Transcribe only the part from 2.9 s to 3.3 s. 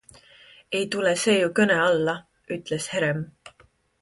Herem.